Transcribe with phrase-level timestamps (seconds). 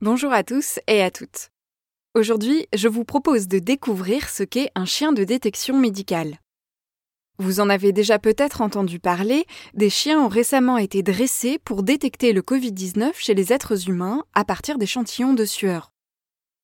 [0.00, 1.50] Bonjour à tous et à toutes.
[2.14, 6.38] Aujourd'hui, je vous propose de découvrir ce qu'est un chien de détection médicale.
[7.40, 12.32] Vous en avez déjà peut-être entendu parler, des chiens ont récemment été dressés pour détecter
[12.32, 15.90] le Covid-19 chez les êtres humains à partir d'échantillons de sueur.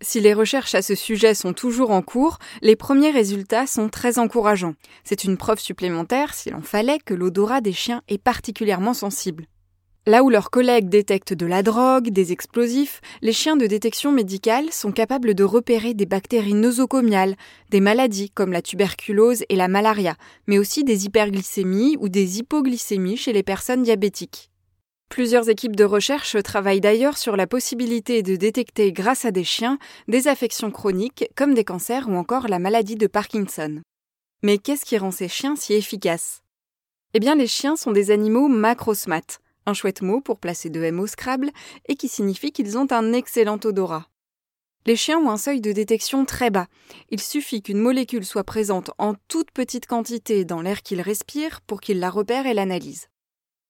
[0.00, 4.18] Si les recherches à ce sujet sont toujours en cours, les premiers résultats sont très
[4.18, 4.74] encourageants.
[5.04, 9.48] C'est une preuve supplémentaire, s'il en fallait, que l'odorat des chiens est particulièrement sensible.
[10.08, 14.72] Là où leurs collègues détectent de la drogue, des explosifs, les chiens de détection médicale
[14.72, 17.36] sont capables de repérer des bactéries nosocomiales,
[17.68, 23.18] des maladies comme la tuberculose et la malaria, mais aussi des hyperglycémies ou des hypoglycémies
[23.18, 24.50] chez les personnes diabétiques.
[25.10, 29.78] Plusieurs équipes de recherche travaillent d'ailleurs sur la possibilité de détecter grâce à des chiens
[30.08, 33.82] des affections chroniques comme des cancers ou encore la maladie de Parkinson.
[34.42, 36.40] Mais qu'est-ce qui rend ces chiens si efficaces?
[37.12, 40.98] Eh bien les chiens sont des animaux macrosmates un chouette mot pour placer deux M
[40.98, 41.50] au Scrabble,
[41.88, 44.08] et qui signifie qu'ils ont un excellent odorat.
[44.86, 46.66] Les chiens ont un seuil de détection très bas.
[47.10, 51.80] Il suffit qu'une molécule soit présente en toute petite quantité dans l'air qu'ils respirent pour
[51.80, 53.08] qu'ils la repèrent et l'analysent.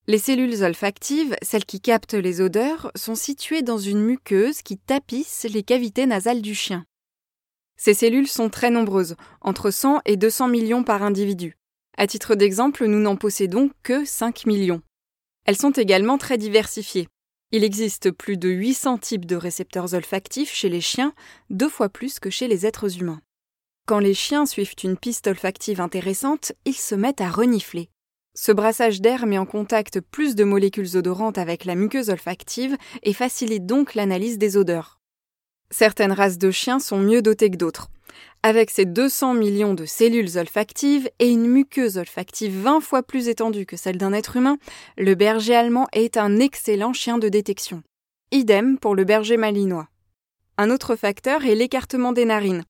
[0.06, 5.44] Les cellules olfactives, celles qui captent les odeurs, sont situées dans une muqueuse qui tapisse
[5.52, 6.84] les cavités nasales du chien.
[7.76, 11.58] Ces cellules sont très nombreuses, entre 100 et 200 millions par individu.
[11.96, 14.82] À titre d'exemple, nous n'en possédons que 5 millions.
[15.48, 17.08] Elles sont également très diversifiées.
[17.52, 21.14] Il existe plus de 800 types de récepteurs olfactifs chez les chiens,
[21.48, 23.22] deux fois plus que chez les êtres humains.
[23.86, 27.88] Quand les chiens suivent une piste olfactive intéressante, ils se mettent à renifler.
[28.34, 33.14] Ce brassage d'air met en contact plus de molécules odorantes avec la muqueuse olfactive et
[33.14, 35.00] facilite donc l'analyse des odeurs.
[35.70, 37.88] Certaines races de chiens sont mieux dotées que d'autres.
[38.44, 43.66] Avec ses 200 millions de cellules olfactives et une muqueuse olfactive 20 fois plus étendue
[43.66, 44.58] que celle d'un être humain,
[44.96, 47.82] le berger allemand est un excellent chien de détection.
[48.30, 49.88] Idem pour le berger malinois.
[50.56, 52.62] Un autre facteur est l'écartement des narines.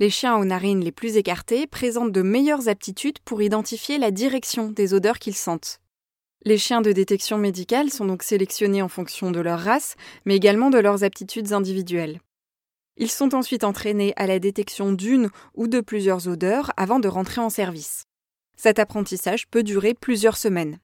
[0.00, 4.70] Les chiens aux narines les plus écartées présentent de meilleures aptitudes pour identifier la direction
[4.70, 5.78] des odeurs qu'ils sentent.
[6.44, 10.70] Les chiens de détection médicale sont donc sélectionnés en fonction de leur race, mais également
[10.70, 12.18] de leurs aptitudes individuelles.
[12.96, 17.40] Ils sont ensuite entraînés à la détection d'une ou de plusieurs odeurs avant de rentrer
[17.40, 18.04] en service.
[18.56, 20.78] Cet apprentissage peut durer plusieurs semaines.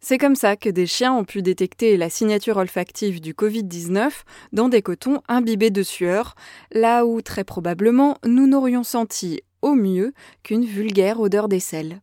[0.00, 4.10] C'est comme ça que des chiens ont pu détecter la signature olfactive du Covid-19
[4.52, 6.34] dans des cotons imbibés de sueur,
[6.70, 12.00] là où très probablement nous n'aurions senti au mieux qu'une vulgaire odeur d'aisselle.